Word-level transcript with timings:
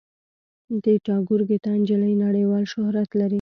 د 0.83 0.85
ټاګور 1.05 1.41
ګیتا 1.49 1.71
نجلي 1.79 2.13
نړیوال 2.25 2.63
شهرت 2.73 3.09
لري. 3.19 3.29